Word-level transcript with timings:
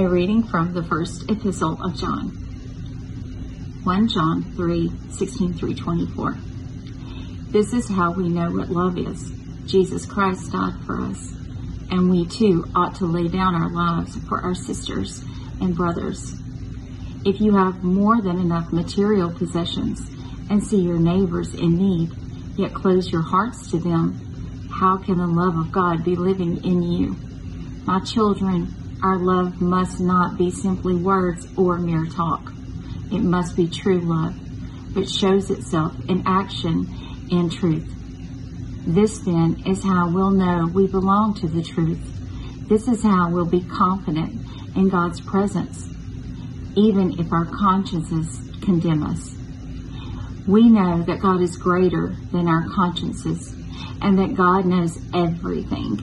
A 0.00 0.08
reading 0.08 0.44
from 0.44 0.72
the 0.72 0.82
first 0.82 1.30
epistle 1.30 1.76
of 1.84 1.94
John. 1.94 2.30
1 3.84 4.08
John 4.08 4.42
3 4.56 4.90
16 5.10 5.52
through 5.52 5.74
24. 5.74 6.38
This 7.50 7.74
is 7.74 7.86
how 7.86 8.10
we 8.10 8.30
know 8.30 8.50
what 8.50 8.70
love 8.70 8.96
is. 8.96 9.30
Jesus 9.66 10.06
Christ 10.06 10.52
died 10.52 10.82
for 10.86 11.02
us, 11.02 11.32
and 11.90 12.08
we 12.08 12.26
too 12.26 12.64
ought 12.74 12.94
to 12.94 13.04
lay 13.04 13.28
down 13.28 13.54
our 13.54 13.68
lives 13.68 14.16
for 14.26 14.40
our 14.40 14.54
sisters 14.54 15.22
and 15.60 15.76
brothers. 15.76 16.32
If 17.26 17.38
you 17.38 17.54
have 17.58 17.84
more 17.84 18.22
than 18.22 18.38
enough 18.38 18.72
material 18.72 19.30
possessions 19.30 20.00
and 20.48 20.64
see 20.64 20.80
your 20.80 20.98
neighbors 20.98 21.52
in 21.52 21.76
need, 21.76 22.10
yet 22.56 22.72
close 22.72 23.12
your 23.12 23.20
hearts 23.20 23.70
to 23.72 23.78
them, 23.78 24.70
how 24.72 24.96
can 24.96 25.18
the 25.18 25.26
love 25.26 25.58
of 25.58 25.70
God 25.70 26.06
be 26.06 26.16
living 26.16 26.64
in 26.64 26.82
you? 26.82 27.16
My 27.84 28.00
children, 28.00 28.79
our 29.02 29.18
love 29.18 29.60
must 29.60 30.00
not 30.00 30.36
be 30.36 30.50
simply 30.50 30.94
words 30.94 31.46
or 31.56 31.78
mere 31.78 32.06
talk. 32.06 32.52
It 33.10 33.20
must 33.20 33.56
be 33.56 33.68
true 33.68 34.00
love, 34.00 34.34
which 34.94 35.10
shows 35.10 35.50
itself 35.50 35.94
in 36.08 36.22
action 36.26 36.86
and 37.30 37.50
truth. 37.50 37.88
This 38.86 39.18
then 39.18 39.62
is 39.66 39.82
how 39.82 40.10
we'll 40.12 40.30
know 40.30 40.70
we 40.72 40.86
belong 40.86 41.34
to 41.34 41.48
the 41.48 41.62
truth. 41.62 42.00
This 42.68 42.88
is 42.88 43.02
how 43.02 43.30
we'll 43.30 43.46
be 43.46 43.64
confident 43.64 44.34
in 44.76 44.88
God's 44.88 45.20
presence, 45.20 45.88
even 46.76 47.18
if 47.18 47.32
our 47.32 47.46
consciences 47.46 48.38
condemn 48.62 49.02
us. 49.02 49.34
We 50.46 50.68
know 50.68 51.02
that 51.02 51.20
God 51.20 51.40
is 51.40 51.56
greater 51.56 52.14
than 52.32 52.48
our 52.48 52.68
consciences 52.68 53.54
and 54.02 54.18
that 54.18 54.34
God 54.34 54.66
knows 54.66 54.98
everything. 55.14 56.00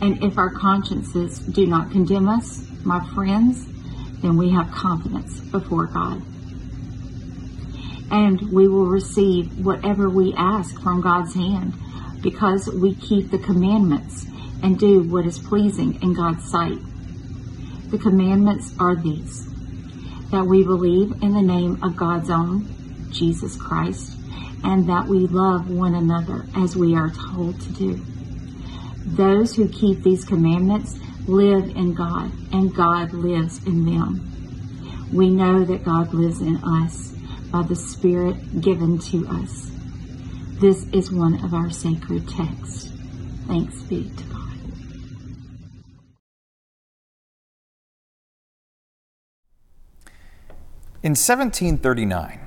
And 0.00 0.22
if 0.22 0.36
our 0.38 0.50
consciences 0.50 1.38
do 1.38 1.66
not 1.66 1.90
condemn 1.90 2.28
us, 2.28 2.66
my 2.84 3.04
friends, 3.14 3.66
then 4.20 4.36
we 4.36 4.50
have 4.50 4.70
confidence 4.70 5.40
before 5.40 5.86
God. 5.86 6.22
And 8.10 8.40
we 8.52 8.68
will 8.68 8.86
receive 8.86 9.64
whatever 9.64 10.08
we 10.08 10.34
ask 10.36 10.80
from 10.80 11.00
God's 11.00 11.34
hand 11.34 11.74
because 12.22 12.68
we 12.68 12.94
keep 12.94 13.30
the 13.30 13.38
commandments 13.38 14.26
and 14.62 14.78
do 14.78 15.02
what 15.02 15.26
is 15.26 15.38
pleasing 15.38 16.00
in 16.02 16.14
God's 16.14 16.48
sight. 16.50 16.78
The 17.90 17.98
commandments 17.98 18.72
are 18.78 18.96
these 18.96 19.46
that 20.30 20.44
we 20.44 20.64
believe 20.64 21.12
in 21.22 21.32
the 21.32 21.42
name 21.42 21.82
of 21.84 21.96
God's 21.96 22.30
own, 22.30 22.66
Jesus 23.10 23.56
Christ, 23.56 24.12
and 24.64 24.88
that 24.88 25.06
we 25.06 25.20
love 25.26 25.70
one 25.70 25.94
another 25.94 26.46
as 26.56 26.76
we 26.76 26.96
are 26.96 27.10
told 27.10 27.60
to 27.60 27.72
do. 27.72 28.04
Those 29.06 29.54
who 29.54 29.68
keep 29.68 30.02
these 30.02 30.24
commandments 30.24 30.98
live 31.28 31.64
in 31.76 31.94
God, 31.94 32.32
and 32.52 32.74
God 32.74 33.12
lives 33.12 33.64
in 33.64 33.86
them. 33.86 34.32
We 35.12 35.30
know 35.30 35.64
that 35.64 35.84
God 35.84 36.12
lives 36.12 36.40
in 36.40 36.56
us 36.56 37.12
by 37.52 37.62
the 37.62 37.76
Spirit 37.76 38.60
given 38.60 38.98
to 38.98 39.26
us. 39.28 39.70
This 40.60 40.86
is 40.92 41.12
one 41.12 41.44
of 41.44 41.54
our 41.54 41.70
sacred 41.70 42.28
texts. 42.28 42.92
Thanks 43.46 43.80
be 43.82 44.10
to 44.10 44.24
God. 44.24 44.36
In 51.02 51.12
1739, 51.12 52.40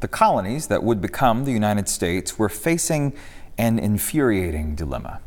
the 0.00 0.08
colonies 0.08 0.66
that 0.66 0.82
would 0.82 1.00
become 1.00 1.46
the 1.46 1.52
United 1.52 1.88
States 1.88 2.38
were 2.38 2.50
facing 2.50 3.14
an 3.56 3.78
infuriating 3.78 4.74
dilemma. 4.74 5.20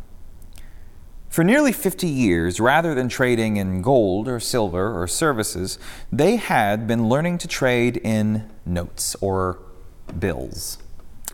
For 1.38 1.43
nearly 1.43 1.71
50 1.71 2.07
years, 2.07 2.59
rather 2.59 2.95
than 2.95 3.09
trading 3.09 3.57
in 3.57 3.83
gold 3.83 4.27
or 4.27 4.39
silver 4.39 4.99
or 4.99 5.07
services, 5.07 5.77
they 6.11 6.38
had 6.38 6.88
been 6.88 7.09
learning 7.09 7.38
to 7.38 7.47
trade 7.47 7.97
in 7.97 8.49
notes 8.66 9.16
or 9.21 9.59
bills, 10.17 10.80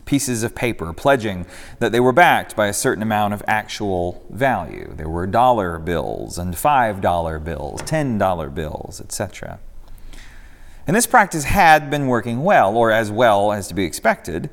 pieces 0.04 0.42
of 0.42 0.54
paper 0.54 0.92
pledging 0.92 1.46
that 1.78 1.90
they 1.90 2.00
were 2.00 2.12
backed 2.12 2.54
by 2.54 2.66
a 2.66 2.74
certain 2.74 3.02
amount 3.02 3.32
of 3.32 3.42
actual 3.48 4.22
value. 4.28 4.92
There 4.94 5.08
were 5.08 5.26
dollar 5.26 5.78
bills 5.78 6.36
and 6.36 6.52
$5 6.52 7.42
bills, 7.42 7.80
$10 7.80 8.54
bills, 8.54 9.00
etc. 9.00 9.58
And 10.86 10.94
this 10.94 11.06
practice 11.06 11.44
had 11.44 11.88
been 11.88 12.08
working 12.08 12.42
well, 12.44 12.76
or 12.76 12.90
as 12.90 13.10
well 13.10 13.52
as 13.52 13.68
to 13.68 13.74
be 13.74 13.84
expected, 13.84 14.50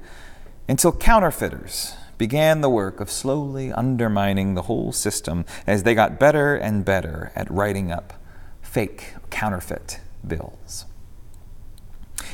until 0.69 0.93
counterfeiters 0.93 1.95
began 2.21 2.61
the 2.61 2.69
work 2.69 2.99
of 2.99 3.09
slowly 3.09 3.73
undermining 3.73 4.53
the 4.53 4.61
whole 4.61 4.91
system 4.91 5.43
as 5.65 5.81
they 5.81 5.95
got 5.95 6.19
better 6.19 6.55
and 6.55 6.85
better 6.85 7.31
at 7.35 7.49
writing 7.49 7.91
up 7.91 8.13
fake, 8.61 9.15
counterfeit 9.31 9.99
bills. 10.27 10.85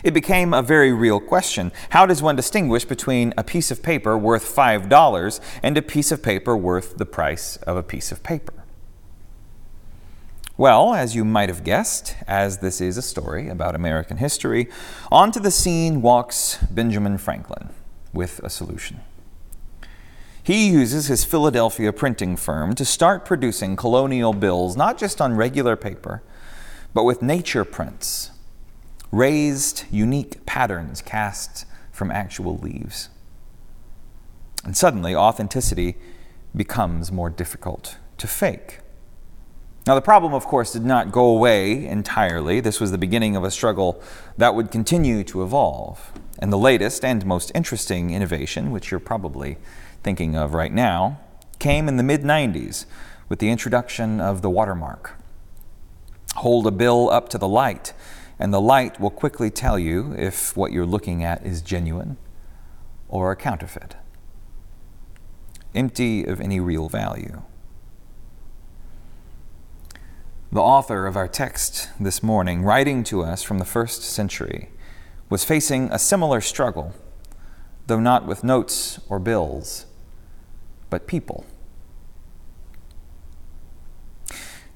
It 0.03 0.13
became 0.13 0.53
a 0.53 0.61
very 0.61 0.91
real 0.91 1.21
question. 1.21 1.71
How 1.91 2.05
does 2.05 2.21
one 2.21 2.35
distinguish 2.35 2.83
between 2.83 3.33
a 3.37 3.45
piece 3.45 3.71
of 3.71 3.81
paper 3.81 4.17
worth 4.17 4.43
$5 4.53 5.39
and 5.63 5.77
a 5.77 5.81
piece 5.81 6.11
of 6.11 6.21
paper 6.21 6.57
worth 6.57 6.97
the 6.97 7.05
price 7.05 7.55
of 7.65 7.77
a 7.77 7.81
piece 7.81 8.11
of 8.11 8.21
paper? 8.23 8.65
Well, 10.57 10.95
as 10.95 11.15
you 11.15 11.23
might 11.23 11.47
have 11.47 11.63
guessed, 11.63 12.13
as 12.27 12.57
this 12.57 12.81
is 12.81 12.97
a 12.97 13.01
story 13.01 13.47
about 13.47 13.73
American 13.73 14.17
history, 14.17 14.67
onto 15.09 15.39
the 15.39 15.49
scene 15.49 16.01
walks 16.01 16.57
Benjamin 16.69 17.17
Franklin 17.17 17.69
with 18.11 18.41
a 18.43 18.49
solution. 18.49 18.99
He 20.47 20.69
uses 20.69 21.08
his 21.08 21.25
Philadelphia 21.25 21.91
printing 21.91 22.38
firm 22.38 22.74
to 22.75 22.85
start 22.85 23.25
producing 23.25 23.75
colonial 23.75 24.31
bills 24.31 24.78
not 24.78 24.97
just 24.97 25.19
on 25.19 25.35
regular 25.35 25.75
paper, 25.75 26.24
but 26.94 27.03
with 27.03 27.22
nature 27.22 27.66
prints, 27.66 28.31
raised, 29.12 29.84
unique 29.91 30.46
patterns 30.46 31.02
cast 31.02 31.66
from 31.91 32.12
actual 32.12 32.58
leaves. 32.59 33.09
And 34.63 34.78
suddenly, 34.78 35.13
authenticity 35.13 35.97
becomes 36.56 37.12
more 37.12 37.29
difficult 37.29 37.97
to 38.18 38.25
fake. 38.25 38.79
Now, 39.85 39.96
the 39.96 40.02
problem, 40.02 40.34
of 40.34 40.46
course, 40.46 40.72
did 40.72 40.85
not 40.85 41.12
go 41.12 41.25
away 41.25 41.85
entirely. 41.85 42.62
This 42.62 42.79
was 42.79 42.91
the 42.91 42.97
beginning 42.97 43.35
of 43.35 43.44
a 43.44 43.52
struggle 43.52 44.02
that 44.38 44.56
would 44.56 44.72
continue 44.72 45.25
to 45.25 45.44
evolve. 45.44 46.14
And 46.40 46.53
the 46.53 46.58
latest 46.58 47.03
and 47.03 47.25
most 47.25 47.52
interesting 47.53 48.12
innovation, 48.12 48.72
which 48.72 48.91
you're 48.91 49.02
probably 49.02 49.58
thinking 50.07 50.38
of 50.38 50.53
right 50.53 50.72
now 50.72 51.19
came 51.59 51.90
in 51.90 51.97
the 51.97 52.01
mid 52.01 52.22
90s 52.22 52.85
with 53.28 53.40
the 53.40 53.50
introduction 53.50 54.22
of 54.22 54.41
the 54.41 54.50
watermark. 54.50 55.16
Hold 56.38 56.66
a 56.66 56.72
bill 56.72 57.09
up 57.09 57.28
to 57.28 57.38
the 57.38 57.45
light, 57.45 57.91
and 58.40 58.53
the 58.53 58.62
light 58.62 59.01
will 59.01 59.09
quickly 59.09 59.50
tell 59.50 59.78
you 59.78 60.16
if 60.17 60.56
what 60.56 60.72
you're 60.72 60.85
looking 60.85 61.25
at 61.25 61.46
is 61.46 61.62
genuine 61.62 62.16
or 63.09 63.34
a 63.34 63.35
counterfeit, 63.35 63.97
empty 65.75 66.23
of 66.23 66.40
any 66.40 66.62
real 66.62 66.88
value. 66.88 67.41
The 70.53 70.62
author 70.62 71.06
of 71.06 71.17
our 71.17 71.28
text 71.28 71.90
this 72.00 72.23
morning, 72.23 72.63
writing 72.63 73.03
to 73.03 73.23
us 73.23 73.44
from 73.44 73.59
the 73.59 73.66
first 73.66 74.03
century, 74.03 74.69
was 75.29 75.44
facing 75.44 75.91
a 75.91 76.00
similar 76.00 76.40
struggle, 76.40 76.94
though 77.88 78.00
not 78.00 78.25
with 78.25 78.41
notes 78.41 79.01
or 79.09 79.19
bills 79.19 79.86
but 80.89 81.07
people. 81.07 81.45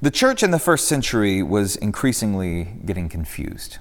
The 0.01 0.11
church 0.11 0.41
in 0.41 0.49
the 0.49 0.59
first 0.59 0.88
century 0.88 1.44
was 1.44 1.75
increasingly 1.75 2.63
getting 2.85 3.07
confused. 3.07 3.77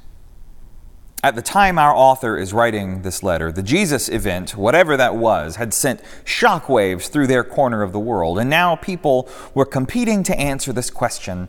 At 1.23 1.35
the 1.35 1.43
time 1.43 1.79
our 1.79 1.95
author 1.95 2.37
is 2.37 2.53
writing 2.53 3.03
this 3.03 3.23
letter, 3.23 3.53
the 3.53 3.63
Jesus 3.63 4.09
event, 4.09 4.57
whatever 4.57 4.97
that 4.97 5.17
was, 5.17 5.57
had 5.57 5.75
sent 5.75 6.03
shockwaves 6.25 7.09
through 7.09 7.27
their 7.27 7.45
corner 7.45 7.83
of 7.83 7.93
the 7.93 7.99
world, 7.99 8.39
and 8.39 8.49
now 8.49 8.77
people 8.77 9.29
were 9.55 9.67
competing 9.67 10.23
to 10.25 10.39
answer 10.39 10.73
this 10.73 10.91
question 10.91 11.49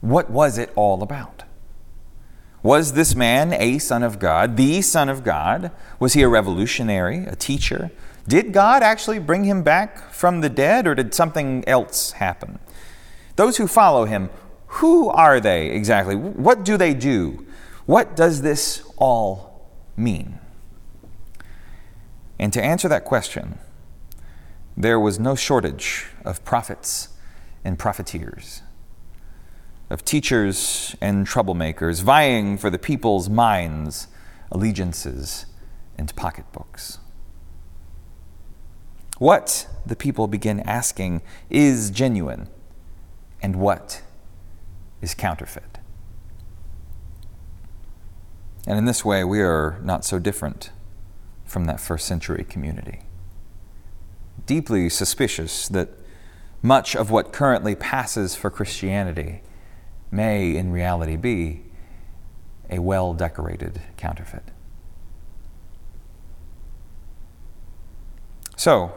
what 0.00 0.30
was 0.30 0.56
it 0.56 0.72
all 0.76 1.02
about? 1.02 1.44
Was 2.62 2.92
this 2.92 3.14
man 3.14 3.52
a 3.52 3.78
son 3.78 4.02
of 4.02 4.18
God, 4.18 4.56
the 4.56 4.82
son 4.82 5.08
of 5.08 5.24
God? 5.24 5.70
Was 5.98 6.14
he 6.14 6.22
a 6.22 6.28
revolutionary, 6.28 7.24
a 7.24 7.36
teacher, 7.36 7.90
did 8.28 8.52
God 8.52 8.82
actually 8.82 9.18
bring 9.18 9.44
him 9.44 9.62
back 9.62 10.12
from 10.12 10.40
the 10.40 10.48
dead, 10.48 10.86
or 10.86 10.94
did 10.94 11.14
something 11.14 11.64
else 11.66 12.12
happen? 12.12 12.58
Those 13.36 13.56
who 13.56 13.66
follow 13.66 14.04
him, 14.04 14.30
who 14.66 15.08
are 15.08 15.40
they 15.40 15.70
exactly? 15.70 16.14
What 16.14 16.64
do 16.64 16.76
they 16.76 16.94
do? 16.94 17.46
What 17.86 18.14
does 18.14 18.42
this 18.42 18.84
all 18.96 19.68
mean? 19.96 20.38
And 22.38 22.52
to 22.52 22.62
answer 22.62 22.88
that 22.88 23.04
question, 23.04 23.58
there 24.76 25.00
was 25.00 25.18
no 25.18 25.34
shortage 25.34 26.06
of 26.24 26.44
prophets 26.44 27.08
and 27.64 27.78
profiteers, 27.78 28.62
of 29.90 30.04
teachers 30.04 30.96
and 31.00 31.26
troublemakers 31.26 32.02
vying 32.02 32.56
for 32.56 32.70
the 32.70 32.78
people's 32.78 33.28
minds, 33.28 34.08
allegiances, 34.50 35.46
and 35.98 36.14
pocketbooks. 36.16 36.98
What, 39.20 39.68
the 39.84 39.96
people 39.96 40.28
begin 40.28 40.60
asking, 40.60 41.20
is 41.50 41.90
genuine 41.90 42.48
and 43.42 43.56
what 43.56 44.00
is 45.02 45.12
counterfeit? 45.12 45.78
And 48.66 48.78
in 48.78 48.86
this 48.86 49.04
way, 49.04 49.22
we 49.22 49.42
are 49.42 49.78
not 49.82 50.06
so 50.06 50.18
different 50.18 50.70
from 51.44 51.66
that 51.66 51.80
first 51.80 52.06
century 52.06 52.46
community. 52.48 53.00
Deeply 54.46 54.88
suspicious 54.88 55.68
that 55.68 55.90
much 56.62 56.96
of 56.96 57.10
what 57.10 57.30
currently 57.30 57.74
passes 57.74 58.34
for 58.34 58.48
Christianity 58.48 59.42
may 60.10 60.56
in 60.56 60.72
reality 60.72 61.16
be 61.16 61.64
a 62.70 62.78
well 62.78 63.12
decorated 63.12 63.82
counterfeit. 63.98 64.44
So, 68.56 68.94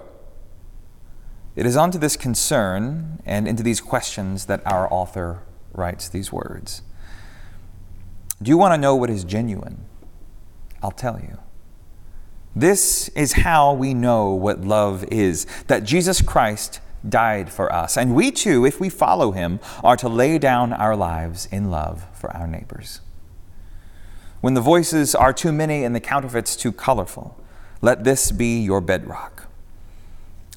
it 1.56 1.66
is 1.66 1.78
onto 1.78 1.98
this 1.98 2.18
concern 2.18 3.22
and 3.26 3.48
into 3.48 3.64
these 3.64 3.82
questions 3.82 4.46
that 4.46 4.66
our 4.66 4.92
author 4.92 5.44
writes 5.74 6.10
these 6.10 6.32
words. 6.32 6.82
Do 8.42 8.50
you 8.50 8.58
want 8.58 8.74
to 8.74 8.78
know 8.78 8.96
what 8.96 9.10
is 9.10 9.24
genuine? 9.24 9.86
I'll 10.82 10.92
tell 10.92 11.20
you. 11.20 11.38
This 12.56 13.10
is 13.10 13.34
how 13.34 13.74
we 13.74 13.94
know 13.94 14.32
what 14.32 14.62
love 14.62 15.06
is 15.06 15.48
that 15.68 15.84
Jesus 15.84 16.22
Christ 16.22 16.82
died 17.08 17.52
for 17.52 17.72
us. 17.72 17.98
And 17.98 18.16
we 18.16 18.32
too, 18.32 18.66
if 18.66 18.80
we 18.80 18.90
follow 18.90 19.32
him, 19.32 19.60
are 19.84 19.98
to 19.98 20.10
lay 20.10 20.38
down 20.38 20.74
our 20.74 20.96
lives 20.96 21.48
in 21.52 21.72
love 21.72 22.06
for 22.14 22.32
our 22.36 22.48
neighbors. 22.48 23.02
When 24.42 24.54
the 24.54 24.62
voices 24.62 25.16
are 25.16 25.34
too 25.34 25.52
many 25.52 25.84
and 25.84 25.96
the 25.96 26.00
counterfeits 26.00 26.56
too 26.56 26.72
colorful, 26.72 27.40
let 27.82 28.04
this 28.04 28.32
be 28.32 28.60
your 28.60 28.82
bedrock. 28.82 29.48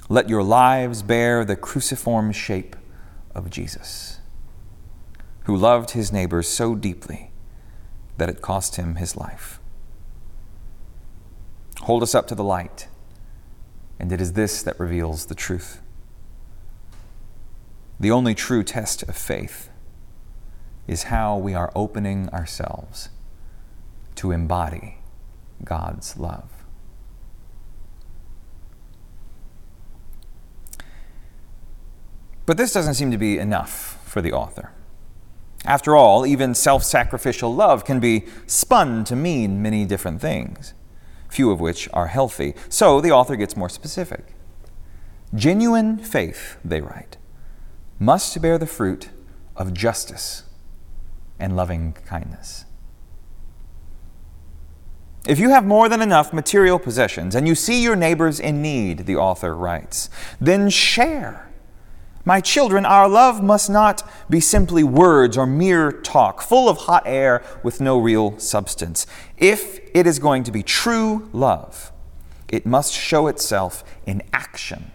Let 0.09 0.29
your 0.29 0.43
lives 0.43 1.03
bear 1.03 1.45
the 1.45 1.57
cruciform 1.57 2.31
shape 2.31 2.77
of 3.35 3.51
Jesus, 3.51 4.21
who 5.45 5.57
loved 5.57 5.91
his 5.91 6.13
neighbors 6.13 6.49
so 6.49 6.75
deeply 6.77 7.33
that 8.17 8.29
it 8.29 8.41
cost 8.41 8.77
him 8.77 8.97
his 8.97 9.17
life. 9.17 9.59
Hold 11.81 12.03
us 12.03 12.15
up 12.15 12.29
to 12.29 12.35
the 12.35 12.45
light, 12.45 12.87
and 13.99 14.13
it 14.13 14.21
is 14.21 14.35
this 14.35 14.63
that 14.63 14.79
reveals 14.79 15.27
the 15.27 15.35
truth. 15.35 15.81
The 17.99 18.11
only 18.11 18.35
true 18.35 18.63
test 18.63 19.03
of 19.05 19.17
faith 19.17 19.71
is 20.87 21.05
how 21.05 21.37
we 21.37 21.55
are 21.55 21.73
opening 21.75 22.29
ourselves 22.31 23.09
to 24.17 24.31
embody 24.31 24.99
God's 25.65 26.17
love. 26.17 26.56
But 32.47 32.57
this 32.57 32.73
doesn't 32.73 32.95
seem 32.95 33.11
to 33.11 33.19
be 33.19 33.39
enough 33.39 34.01
for 34.05 34.23
the 34.23 34.33
author. 34.33 34.71
After 35.65 35.97
all, 35.97 36.25
even 36.25 36.55
self 36.55 36.85
sacrificial 36.85 37.53
love 37.53 37.85
can 37.85 37.99
be 37.99 38.27
spun 38.47 39.05
to 39.05 39.17
mean 39.17 39.61
many 39.61 39.85
different 39.85 40.21
things, 40.21 40.75
few 41.29 41.51
of 41.51 41.61
which 41.61 41.89
are 41.93 42.07
healthy. 42.07 42.55
So 42.69 43.01
the 43.01 43.11
author 43.11 43.35
gets 43.35 43.57
more 43.57 43.69
specific. 43.69 44.35
Genuine 45.35 45.99
faith, 45.99 46.57
they 46.65 46.81
write, 46.81 47.17
must 47.99 48.41
bear 48.41 48.59
the 48.59 48.67
fruit 48.67 49.11
of 49.57 49.75
justice 49.75 50.45
and 51.41 51.57
loving 51.57 51.95
kindness. 52.07 52.65
If 55.27 55.41
you 55.41 55.51
have 55.51 55.67
more 55.67 55.89
than 55.89 56.01
enough 56.01 56.33
material 56.33 56.79
possessions 56.79 57.35
and 57.35 57.49
you 57.49 57.57
see 57.57 57.83
your 57.83 57.97
neighbors 57.97 58.39
in 58.39 58.63
need, 58.63 59.07
the 59.07 59.17
author 59.17 59.57
writes, 59.57 60.09
then 60.41 60.71
share 60.71 61.46
my 62.27 62.41
children, 62.41 62.85
our 62.85 63.09
love 63.09 63.41
must 63.41 63.71
not 63.71 64.03
be 64.29 64.41
simply 64.41 64.83
words 64.83 65.39
or 65.39 65.47
mere 65.47 65.93
talk, 65.93 66.43
full 66.43 66.69
of 66.69 66.77
hot 66.79 67.05
air 67.07 67.43
with 67.63 67.81
no 67.81 67.99
real 67.99 68.37
substance. 68.37 69.07
If 69.39 69.79
it 69.95 70.09
is 70.09 70.19
going 70.19 70.43
to 70.43 70.51
be 70.51 70.65
true 70.65 71.31
love, 71.33 71.93
it 72.49 72.67
must 72.67 72.93
show 72.93 73.29
itself 73.29 73.85
in 74.07 74.23
action 74.33 74.91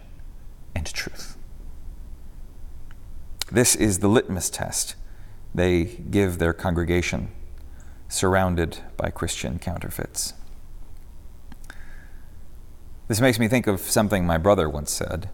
and 0.74 0.86
truth. 0.92 1.38
This 3.50 3.74
is 3.74 4.00
the 4.00 4.08
litmus 4.08 4.50
test 4.50 4.94
they 5.54 5.84
give 5.84 6.38
their 6.38 6.52
congregation, 6.52 7.30
surrounded 8.08 8.80
by 8.98 9.08
Christian 9.08 9.58
counterfeits. 9.58 10.34
This 13.08 13.22
makes 13.22 13.38
me 13.38 13.48
think 13.48 13.66
of 13.66 13.80
something 13.80 14.26
my 14.26 14.36
brother 14.36 14.68
once 14.68 14.90
said. 14.90 15.30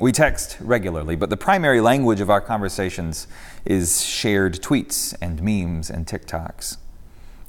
We 0.00 0.12
text 0.12 0.58
regularly, 0.60 1.16
but 1.16 1.28
the 1.28 1.36
primary 1.36 1.80
language 1.80 2.20
of 2.20 2.30
our 2.30 2.40
conversations 2.40 3.26
is 3.64 4.04
shared 4.04 4.62
tweets 4.62 5.12
and 5.20 5.42
memes 5.42 5.90
and 5.90 6.06
TikToks. 6.06 6.76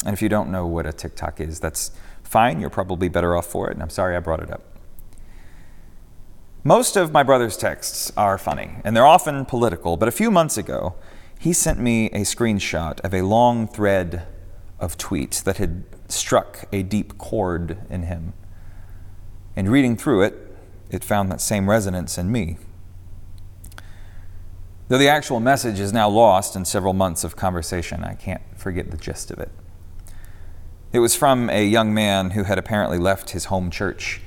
And 0.04 0.14
if 0.14 0.22
you 0.24 0.30
don't 0.30 0.50
know 0.50 0.66
what 0.66 0.88
a 0.88 0.94
TikTok 0.94 1.40
is, 1.40 1.60
that's 1.60 1.92
fine. 2.24 2.60
You're 2.60 2.72
probably 2.72 3.08
better 3.08 3.38
off 3.38 3.46
for 3.46 3.70
it, 3.70 3.74
and 3.74 3.84
I'm 3.84 3.92
sorry 3.92 4.16
I 4.16 4.20
brought 4.20 4.42
it 4.42 4.50
up. 4.50 4.64
Most 6.64 6.96
of 6.96 7.12
my 7.12 7.22
brother's 7.22 7.56
texts 7.56 8.12
are 8.18 8.40
funny, 8.40 8.78
and 8.84 8.96
they're 8.96 9.06
often 9.06 9.46
political, 9.46 9.96
but 9.96 10.08
a 10.08 10.12
few 10.12 10.32
months 10.32 10.58
ago, 10.58 10.96
he 11.38 11.54
sent 11.54 11.80
me 11.80 12.08
a 12.08 12.22
screenshot 12.22 13.00
of 13.02 13.14
a 13.14 13.22
long 13.22 13.68
thread 13.68 14.26
of 14.80 14.98
tweets 14.98 15.44
that 15.44 15.58
had 15.58 15.84
struck 16.08 16.66
a 16.74 16.82
deep 16.82 17.20
chord 17.20 17.78
in 17.92 18.04
him. 18.04 18.34
And 19.56 19.70
reading 19.70 19.96
through 19.96 20.24
it, 20.24 20.49
it 20.90 21.04
found 21.04 21.32
that 21.32 21.42
same 21.42 21.70
resonance 21.70 22.18
in 22.18 22.32
me. 22.32 22.58
Though 24.88 24.98
the 24.98 25.08
actual 25.08 25.40
message 25.40 25.80
is 25.80 25.94
now 25.94 26.10
lost 26.10 26.56
in 26.56 26.66
several 26.66 26.94
months 26.94 27.24
of 27.24 27.36
conversation, 27.36 28.04
I 28.04 28.16
can't 28.16 28.42
forget 28.56 28.90
the 28.90 28.98
gist 28.98 29.30
of 29.30 29.40
it. 29.40 29.52
It 30.92 31.00
was 31.00 31.16
from 31.16 31.50
a 31.52 31.64
young 31.64 31.94
man 31.94 32.32
who 32.32 32.44
had 32.44 32.58
apparently 32.58 32.98
left 32.98 33.30
his 33.30 33.46
home 33.46 33.70
church, 33.70 34.22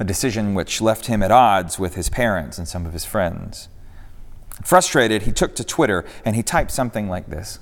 a 0.00 0.04
decision 0.04 0.54
which 0.54 0.80
left 0.80 1.06
him 1.06 1.22
at 1.22 1.30
odds 1.30 1.78
with 1.78 1.94
his 1.94 2.08
parents 2.08 2.58
and 2.58 2.66
some 2.66 2.84
of 2.84 2.92
his 2.92 3.04
friends. 3.04 3.68
Frustrated, 4.64 5.22
he 5.22 5.32
took 5.32 5.54
to 5.54 5.62
Twitter 5.62 6.04
and 6.24 6.34
he 6.34 6.42
typed 6.42 6.72
something 6.72 7.08
like 7.08 7.28
this 7.28 7.60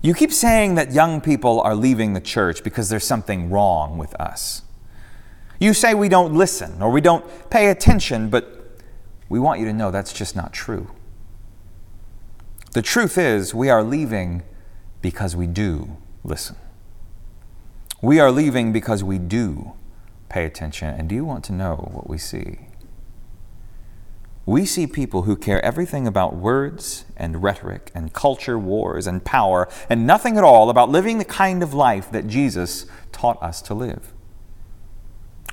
You 0.00 0.14
keep 0.14 0.32
saying 0.32 0.76
that 0.76 0.92
young 0.92 1.20
people 1.20 1.60
are 1.62 1.74
leaving 1.74 2.12
the 2.12 2.20
church 2.20 2.62
because 2.62 2.88
there's 2.88 3.04
something 3.04 3.50
wrong 3.50 3.98
with 3.98 4.14
us. 4.20 4.62
You 5.62 5.74
say 5.74 5.94
we 5.94 6.08
don't 6.08 6.34
listen 6.34 6.82
or 6.82 6.90
we 6.90 7.00
don't 7.00 7.24
pay 7.48 7.68
attention, 7.68 8.30
but 8.30 8.80
we 9.28 9.38
want 9.38 9.60
you 9.60 9.66
to 9.66 9.72
know 9.72 9.92
that's 9.92 10.12
just 10.12 10.34
not 10.34 10.52
true. 10.52 10.90
The 12.72 12.82
truth 12.82 13.16
is, 13.16 13.54
we 13.54 13.70
are 13.70 13.84
leaving 13.84 14.42
because 15.02 15.36
we 15.36 15.46
do 15.46 15.98
listen. 16.24 16.56
We 18.00 18.18
are 18.18 18.32
leaving 18.32 18.72
because 18.72 19.04
we 19.04 19.18
do 19.18 19.74
pay 20.28 20.46
attention. 20.46 20.88
And 20.88 21.08
do 21.08 21.14
you 21.14 21.24
want 21.24 21.44
to 21.44 21.52
know 21.52 21.76
what 21.92 22.10
we 22.10 22.18
see? 22.18 22.66
We 24.44 24.66
see 24.66 24.88
people 24.88 25.22
who 25.22 25.36
care 25.36 25.64
everything 25.64 26.08
about 26.08 26.34
words 26.34 27.04
and 27.16 27.40
rhetoric 27.40 27.92
and 27.94 28.12
culture 28.12 28.58
wars 28.58 29.06
and 29.06 29.24
power 29.24 29.68
and 29.88 30.08
nothing 30.08 30.36
at 30.36 30.42
all 30.42 30.70
about 30.70 30.90
living 30.90 31.18
the 31.18 31.24
kind 31.24 31.62
of 31.62 31.72
life 31.72 32.10
that 32.10 32.26
Jesus 32.26 32.86
taught 33.12 33.40
us 33.40 33.62
to 33.62 33.74
live. 33.74 34.12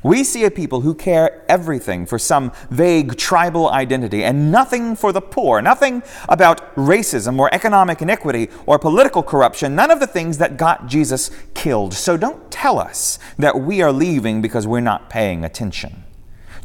We 0.02 0.24
see 0.24 0.46
a 0.46 0.52
people 0.52 0.82
who 0.82 0.96
care 0.96 1.44
everything 1.50 2.06
for 2.06 2.18
some 2.18 2.52
vague 2.70 3.18
tribal 3.18 3.70
identity 3.70 4.24
and 4.24 4.52
nothing 4.52 4.96
for 4.96 5.12
the 5.12 5.22
poor, 5.22 5.62
nothing 5.62 6.04
about 6.30 6.74
racism 6.76 7.38
or 7.38 7.54
economic 7.54 8.02
inequity 8.02 8.50
or 8.66 8.80
political 8.80 9.24
corruption, 9.24 9.76
none 9.76 9.92
of 9.92 10.00
the 10.00 10.08
things 10.08 10.38
that 10.38 10.58
got 10.58 10.88
Jesus 10.88 11.32
killed. 11.54 11.94
So 11.94 12.16
don't 12.16 12.50
tell 12.50 12.80
us 12.80 13.20
that 13.38 13.60
we 13.60 13.82
are 13.82 13.92
leaving 13.92 14.42
because 14.42 14.66
we're 14.66 14.80
not 14.80 15.10
paying 15.10 15.44
attention. 15.44 16.04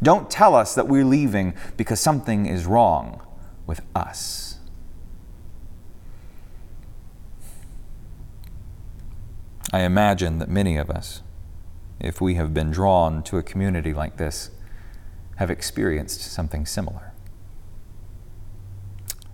Don't 0.01 0.29
tell 0.29 0.55
us 0.55 0.75
that 0.75 0.87
we're 0.87 1.05
leaving 1.05 1.53
because 1.77 1.99
something 1.99 2.45
is 2.45 2.65
wrong 2.65 3.21
with 3.67 3.81
us. 3.95 4.59
I 9.73 9.81
imagine 9.81 10.39
that 10.39 10.47
many 10.47 10.77
of 10.77 10.89
us 10.89 11.21
if 11.99 12.21
we 12.21 12.35
have 12.35 12.53
been 12.53 12.71
drawn 12.71 13.23
to 13.23 13.37
a 13.37 13.43
community 13.43 13.93
like 13.93 14.17
this, 14.17 14.51
have 15.37 15.49
experienced 15.49 16.21
something 16.21 16.65
similar. 16.65 17.13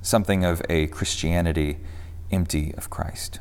Something 0.02 0.44
of 0.44 0.62
a 0.70 0.88
Christianity 0.88 1.80
empty 2.32 2.74
of 2.76 2.90
Christ. 2.90 3.40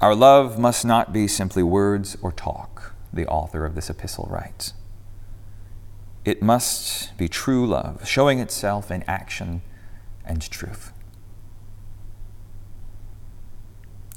Our 0.00 0.14
love 0.14 0.58
must 0.58 0.84
not 0.84 1.12
be 1.12 1.26
simply 1.26 1.62
words 1.62 2.18
or 2.20 2.30
talk, 2.30 2.94
the 3.12 3.26
author 3.26 3.64
of 3.64 3.74
this 3.74 3.88
epistle 3.88 4.28
writes. 4.30 4.74
It 6.26 6.42
must 6.42 7.16
be 7.16 7.28
true 7.28 7.66
love, 7.66 8.06
showing 8.06 8.40
itself 8.40 8.90
in 8.90 9.04
action 9.06 9.62
and 10.24 10.42
truth. 10.50 10.92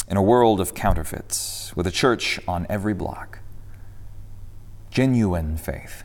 in 0.10 0.18
a 0.18 0.22
world 0.22 0.60
of 0.60 0.74
counterfeits, 0.74 1.72
with 1.76 1.86
a 1.86 1.92
church 1.92 2.40
on 2.48 2.66
every 2.68 2.94
block. 2.94 3.40
Genuine 4.90 5.56
faith 5.56 6.04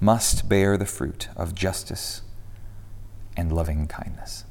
must 0.00 0.48
bear 0.48 0.76
the 0.76 0.86
fruit 0.86 1.28
of 1.36 1.54
justice 1.54 2.22
and 3.36 3.52
loving 3.52 3.86
kindness. 3.86 4.44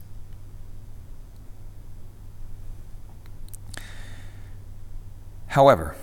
However, 5.47 5.95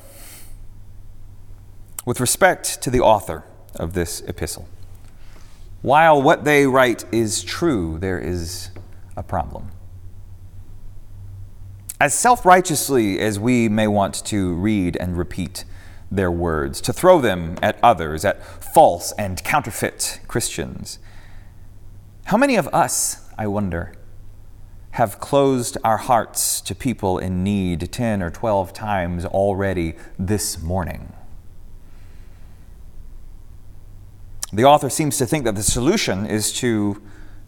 with 2.04 2.21
respect 2.21 2.82
to 2.82 2.90
the 2.90 3.00
author 3.00 3.44
of 3.76 3.94
this 3.94 4.21
epistle, 4.23 4.68
while 5.80 6.21
what 6.21 6.44
they 6.44 6.66
write 6.66 7.04
is 7.12 7.42
true, 7.42 7.99
there 7.99 8.18
is 8.18 8.71
a 9.16 9.23
problem. 9.23 9.71
As 12.02 12.14
self 12.14 12.44
righteously 12.44 13.21
as 13.21 13.38
we 13.38 13.68
may 13.68 13.87
want 13.87 14.25
to 14.25 14.54
read 14.54 14.97
and 14.97 15.16
repeat 15.16 15.64
their 16.11 16.32
words, 16.32 16.80
to 16.80 16.92
throw 16.92 17.21
them 17.21 17.54
at 17.62 17.78
others, 17.80 18.25
at 18.25 18.44
false 18.44 19.12
and 19.12 19.44
counterfeit 19.44 20.18
Christians, 20.26 20.99
how 22.25 22.37
many 22.37 22.56
of 22.56 22.66
us, 22.75 23.30
I 23.38 23.47
wonder, 23.47 23.92
have 24.99 25.21
closed 25.21 25.78
our 25.85 25.99
hearts 25.99 26.61
to 26.62 26.75
people 26.75 27.18
in 27.18 27.44
need 27.44 27.92
10 27.92 28.21
or 28.21 28.32
12 28.32 28.73
times 28.73 29.25
already 29.25 29.94
this 30.18 30.61
morning? 30.61 31.12
The 34.52 34.64
author 34.64 34.90
seems 34.90 35.18
to 35.18 35.26
think 35.26 35.44
that 35.44 35.54
the 35.54 35.62
solution 35.62 36.26
is 36.26 36.52
to 36.54 37.00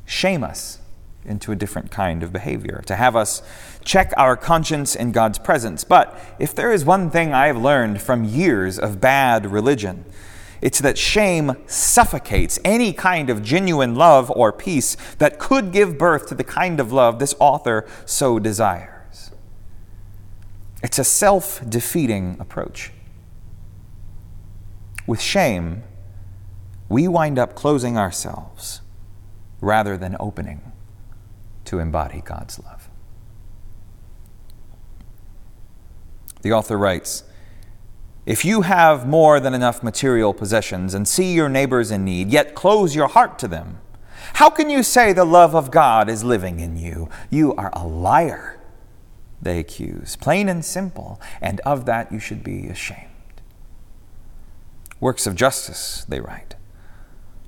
shame 0.07 0.45
us 0.45 0.79
into 1.25 1.53
a 1.53 1.57
different 1.57 1.91
kind 1.91 2.23
of 2.23 2.33
behavior, 2.33 2.83
to 2.87 2.97
have 2.97 3.17
us 3.17 3.43
check 3.85 4.13
our 4.17 4.37
conscience 4.37 4.95
in 4.95 5.13
God's 5.13 5.39
presence. 5.39 5.85
But 5.85 6.19
if 6.39 6.55
there 6.55 6.73
is 6.73 6.85
one 6.85 7.11
thing 7.11 7.33
I 7.33 7.47
have 7.47 7.57
learned 7.57 8.01
from 8.01 8.25
years 8.25 8.79
of 8.79 9.01
bad 9.01 9.47
religion, 9.47 10.05
it's 10.61 10.81
that 10.81 10.97
shame 10.97 11.57
suffocates 11.67 12.59
any 12.65 12.93
kind 12.93 13.29
of 13.29 13.43
genuine 13.43 13.95
love 13.95 14.31
or 14.31 14.53
peace 14.53 14.97
that 15.19 15.39
could 15.39 15.73
give 15.73 15.99
birth 15.99 16.27
to 16.29 16.35
the 16.35 16.45
kind 16.45 16.81
of 16.81 16.93
love 16.93 17.19
this 17.19 17.35
author 17.39 17.87
so 18.07 18.39
desires. 18.39 19.31
It's 20.83 20.99
a 20.99 21.05
self 21.05 21.61
defeating 21.69 22.37
approach. 22.41 22.93
With 25.07 25.21
shame, 25.21 25.83
we 26.89 27.09
wind 27.09 27.39
up 27.39 27.55
closing 27.55 27.99
ourselves 27.99 28.81
rather 29.61 29.97
than 29.97 30.17
opening 30.21 30.73
to 31.75 31.81
embody 31.81 32.23
God's 32.25 32.59
love. 32.61 32.89
The 36.43 36.53
author 36.53 36.79
writes 36.79 37.25
If 38.27 38.45
you 38.45 38.63
have 38.63 39.09
more 39.09 39.41
than 39.41 39.55
enough 39.55 39.83
material 39.83 40.33
possessions 40.33 40.95
and 40.95 41.09
see 41.09 41.35
your 41.35 41.49
neighbors 41.49 41.91
in 41.91 42.05
need, 42.05 42.31
yet 42.31 42.55
close 42.55 42.95
your 42.95 43.09
heart 43.09 43.39
to 43.41 43.49
them, 43.49 43.81
how 44.35 44.51
can 44.51 44.71
you 44.71 44.83
say 44.83 45.13
the 45.13 45.25
love 45.25 45.55
of 45.55 45.71
God 45.71 46.09
is 46.09 46.23
living 46.23 46.61
in 46.61 46.77
you? 46.77 47.09
You 47.31 47.55
are 47.55 47.71
a 47.73 47.87
liar, 47.87 48.61
they 49.43 49.59
accuse, 49.59 50.17
plain 50.17 50.49
and 50.49 50.65
simple, 50.65 51.21
and 51.41 51.61
of 51.61 51.87
that 51.87 52.13
you 52.13 52.19
should 52.19 52.45
be 52.45 52.69
ashamed. 52.69 53.11
Works 55.01 55.27
of 55.27 55.35
justice, 55.35 56.07
they 56.09 56.21
write 56.21 56.55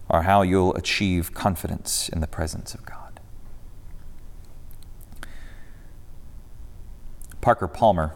are 0.09 0.23
how 0.23 0.43
you'll 0.43 0.75
achieve 0.77 1.35
confidence 1.35 2.09
in 2.09 2.21
the 2.21 2.29
presence 2.29 2.75
of 2.75 2.87
God. 2.87 3.06
Parker 7.47 7.69
Palmer, 7.69 8.13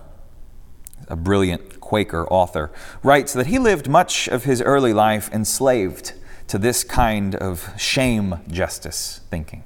a 1.07 1.15
brilliant 1.15 1.79
Quaker 1.79 2.27
author, 2.33 2.73
writes 3.05 3.33
that 3.33 3.47
he 3.47 3.61
lived 3.61 3.89
much 3.89 4.27
of 4.27 4.43
his 4.43 4.61
early 4.61 4.93
life 4.93 5.31
enslaved 5.33 6.15
to 6.49 6.59
this 6.59 6.83
kind 6.83 7.37
of 7.37 7.73
shame 7.79 8.41
justice 8.49 9.21
thinking. 9.31 9.63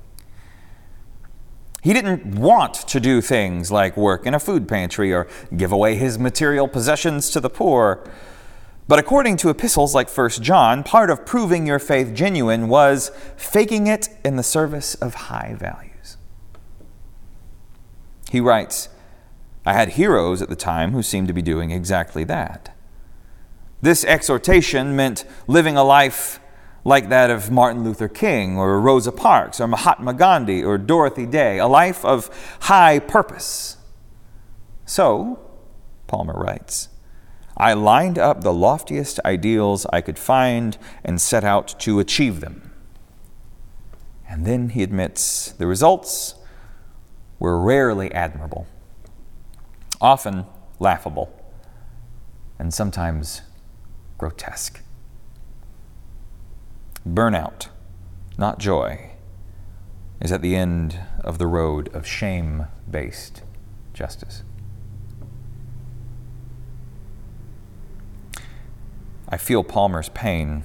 He 1.82 1.94
didn't 1.94 2.34
want 2.34 2.74
to 2.74 3.00
do 3.00 3.22
things 3.22 3.70
like 3.70 3.96
work 3.96 4.26
in 4.26 4.34
a 4.34 4.38
food 4.38 4.68
pantry 4.68 5.14
or 5.14 5.28
give 5.56 5.72
away 5.72 5.94
his 5.94 6.18
material 6.18 6.68
possessions 6.68 7.30
to 7.30 7.40
the 7.40 7.48
poor. 7.48 8.06
But 8.86 8.98
according 8.98 9.38
to 9.38 9.48
epistles 9.48 9.94
like 9.94 10.10
1 10.10 10.28
John, 10.42 10.84
part 10.84 11.08
of 11.08 11.24
proving 11.24 11.66
your 11.66 11.78
faith 11.78 12.12
genuine 12.12 12.68
was 12.68 13.10
faking 13.38 13.86
it 13.86 14.10
in 14.26 14.36
the 14.36 14.42
service 14.42 14.94
of 14.96 15.14
high 15.14 15.56
values. 15.58 16.18
He 18.30 18.40
writes, 18.40 18.90
I 19.66 19.72
had 19.72 19.90
heroes 19.90 20.42
at 20.42 20.48
the 20.48 20.56
time 20.56 20.92
who 20.92 21.02
seemed 21.02 21.28
to 21.28 21.34
be 21.34 21.42
doing 21.42 21.70
exactly 21.70 22.24
that. 22.24 22.74
This 23.80 24.04
exhortation 24.04 24.96
meant 24.96 25.24
living 25.46 25.76
a 25.76 25.84
life 25.84 26.40
like 26.84 27.08
that 27.08 27.30
of 27.30 27.50
Martin 27.50 27.82
Luther 27.82 28.08
King 28.08 28.58
or 28.58 28.78
Rosa 28.78 29.12
Parks 29.12 29.60
or 29.60 29.66
Mahatma 29.66 30.14
Gandhi 30.14 30.62
or 30.62 30.76
Dorothy 30.76 31.26
Day, 31.26 31.58
a 31.58 31.66
life 31.66 32.04
of 32.04 32.30
high 32.60 32.98
purpose. 32.98 33.78
So, 34.84 35.40
Palmer 36.06 36.34
writes, 36.34 36.88
I 37.56 37.72
lined 37.72 38.18
up 38.18 38.42
the 38.42 38.52
loftiest 38.52 39.20
ideals 39.24 39.86
I 39.86 40.00
could 40.00 40.18
find 40.18 40.76
and 41.04 41.20
set 41.20 41.44
out 41.44 41.78
to 41.80 42.00
achieve 42.00 42.40
them. 42.40 42.70
And 44.28 44.44
then 44.44 44.70
he 44.70 44.82
admits 44.82 45.52
the 45.52 45.66
results 45.66 46.34
were 47.38 47.60
rarely 47.60 48.12
admirable, 48.12 48.66
often 50.04 50.44
laughable, 50.78 51.32
and 52.58 52.74
sometimes 52.74 53.40
grotesque. 54.18 54.82
Burnout, 57.08 57.68
not 58.36 58.58
joy, 58.58 59.12
is 60.20 60.30
at 60.30 60.42
the 60.42 60.56
end 60.56 61.00
of 61.20 61.38
the 61.38 61.46
road 61.46 61.88
of 61.94 62.06
shame 62.06 62.66
based 62.88 63.42
justice. 63.94 64.42
I 69.26 69.38
feel 69.38 69.64
Palmer's 69.64 70.10
pain, 70.10 70.64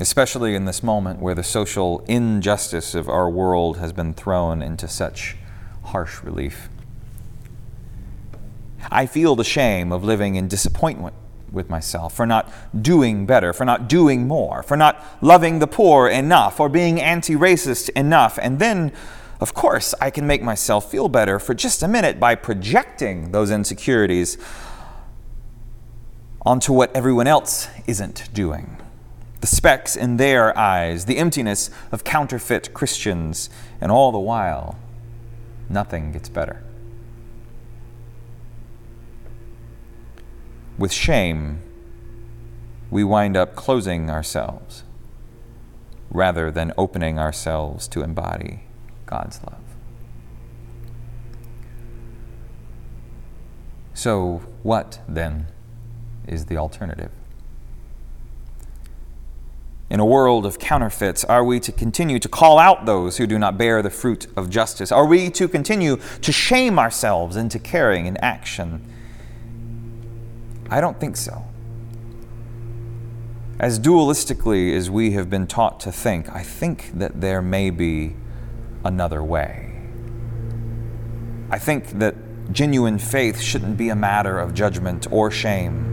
especially 0.00 0.56
in 0.56 0.64
this 0.64 0.82
moment 0.82 1.20
where 1.20 1.36
the 1.36 1.44
social 1.44 2.00
injustice 2.08 2.96
of 2.96 3.08
our 3.08 3.30
world 3.30 3.78
has 3.78 3.92
been 3.92 4.14
thrown 4.14 4.62
into 4.62 4.88
such 4.88 5.36
harsh 5.84 6.20
relief. 6.24 6.68
I 8.90 9.06
feel 9.06 9.36
the 9.36 9.44
shame 9.44 9.92
of 9.92 10.04
living 10.04 10.34
in 10.34 10.48
disappointment 10.48 11.14
with 11.54 11.70
myself 11.70 12.14
for 12.14 12.26
not 12.26 12.52
doing 12.82 13.26
better, 13.26 13.52
for 13.52 13.64
not 13.64 13.88
doing 13.88 14.26
more, 14.26 14.62
for 14.62 14.76
not 14.76 15.02
loving 15.20 15.60
the 15.60 15.66
poor 15.66 16.08
enough, 16.08 16.60
or 16.60 16.68
being 16.68 17.00
anti 17.00 17.34
racist 17.34 17.88
enough. 17.90 18.38
And 18.42 18.58
then, 18.58 18.92
of 19.40 19.54
course, 19.54 19.94
I 20.00 20.10
can 20.10 20.26
make 20.26 20.42
myself 20.42 20.90
feel 20.90 21.08
better 21.08 21.38
for 21.38 21.54
just 21.54 21.82
a 21.82 21.88
minute 21.88 22.18
by 22.18 22.34
projecting 22.34 23.32
those 23.32 23.50
insecurities 23.50 24.36
onto 26.42 26.72
what 26.72 26.94
everyone 26.94 27.26
else 27.26 27.68
isn't 27.86 28.28
doing. 28.34 28.76
The 29.40 29.46
specks 29.46 29.96
in 29.96 30.16
their 30.16 30.56
eyes, 30.58 31.04
the 31.04 31.18
emptiness 31.18 31.70
of 31.92 32.04
counterfeit 32.04 32.74
Christians, 32.74 33.50
and 33.80 33.90
all 33.90 34.12
the 34.12 34.18
while, 34.18 34.78
nothing 35.68 36.12
gets 36.12 36.28
better. 36.28 36.62
With 40.78 40.92
shame, 40.92 41.60
we 42.90 43.04
wind 43.04 43.36
up 43.36 43.54
closing 43.54 44.10
ourselves 44.10 44.84
rather 46.10 46.50
than 46.50 46.72
opening 46.78 47.18
ourselves 47.18 47.88
to 47.88 48.02
embody 48.02 48.64
God's 49.06 49.42
love. 49.42 49.60
So, 53.94 54.42
what 54.62 55.00
then? 55.08 55.46
is 56.26 56.46
the 56.46 56.56
alternative. 56.56 57.10
In 59.90 60.00
a 60.00 60.04
world 60.04 60.46
of 60.46 60.58
counterfeits, 60.58 61.24
are 61.24 61.44
we 61.44 61.60
to 61.60 61.70
continue 61.70 62.18
to 62.18 62.28
call 62.28 62.58
out 62.58 62.86
those 62.86 63.18
who 63.18 63.26
do 63.26 63.38
not 63.38 63.58
bear 63.58 63.82
the 63.82 63.90
fruit 63.90 64.26
of 64.36 64.50
justice? 64.50 64.90
Are 64.90 65.06
we 65.06 65.30
to 65.30 65.46
continue 65.46 65.98
to 66.22 66.32
shame 66.32 66.78
ourselves 66.78 67.36
into 67.36 67.58
caring 67.58 68.08
and 68.08 68.22
action? 68.24 68.90
I 70.74 70.80
don't 70.80 70.98
think 70.98 71.16
so. 71.16 71.44
As 73.60 73.78
dualistically 73.78 74.74
as 74.74 74.90
we 74.90 75.12
have 75.12 75.30
been 75.30 75.46
taught 75.46 75.78
to 75.80 75.92
think, 75.92 76.28
I 76.34 76.42
think 76.42 76.90
that 76.98 77.20
there 77.20 77.40
may 77.40 77.70
be 77.70 78.16
another 78.84 79.22
way. 79.22 79.80
I 81.48 81.60
think 81.60 82.00
that 82.00 82.16
genuine 82.50 82.98
faith 82.98 83.40
shouldn't 83.40 83.76
be 83.76 83.88
a 83.88 83.94
matter 83.94 84.40
of 84.40 84.52
judgment 84.52 85.06
or 85.12 85.30
shame 85.30 85.92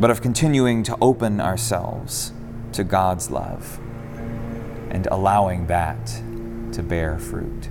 but 0.00 0.10
of 0.10 0.22
continuing 0.22 0.82
to 0.84 0.96
open 1.02 1.38
ourselves 1.38 2.32
to 2.72 2.84
God's 2.84 3.30
love 3.30 3.78
and 4.90 5.06
allowing 5.08 5.66
that 5.66 6.06
to 6.72 6.82
bear 6.82 7.18
fruit. 7.18 7.68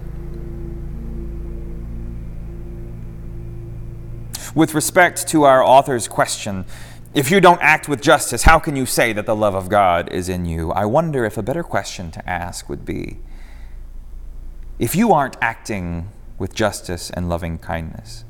With 4.56 4.74
respect 4.74 5.28
to 5.28 5.44
our 5.44 5.62
author's 5.62 6.08
question, 6.08 6.64
if 7.14 7.30
you 7.30 7.42
don't 7.42 7.62
act 7.62 7.90
with 7.90 8.02
justice, 8.02 8.44
how 8.44 8.58
can 8.58 8.78
you 8.78 8.86
say 8.86 9.12
that 9.12 9.26
the 9.26 9.36
love 9.36 9.54
of 9.54 9.68
God 9.68 10.10
is 10.14 10.30
in 10.30 10.46
you? 10.46 10.72
I 10.72 10.86
wonder 10.86 11.26
if 11.26 11.38
a 11.38 11.44
better 11.44 11.62
question 11.62 12.10
to 12.12 12.30
ask 12.30 12.70
would 12.70 12.86
be 12.86 13.20
if 14.80 14.96
you 14.96 15.12
aren't 15.12 15.36
acting 15.42 16.10
with 16.38 16.56
justice 16.56 17.10
and 17.10 17.28
loving 17.28 17.58
kindness, 17.58 18.24